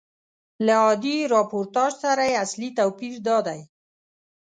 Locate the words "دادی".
3.27-3.61